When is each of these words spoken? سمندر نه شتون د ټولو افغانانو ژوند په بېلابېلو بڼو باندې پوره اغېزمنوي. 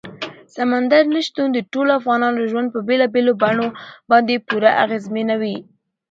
سمندر 0.55 1.03
نه 1.13 1.21
شتون 1.27 1.47
د 1.53 1.59
ټولو 1.73 1.91
افغانانو 1.99 2.47
ژوند 2.51 2.67
په 2.71 2.79
بېلابېلو 2.87 3.33
بڼو 3.41 3.67
باندې 4.11 4.43
پوره 4.47 4.71
اغېزمنوي. 4.83 5.57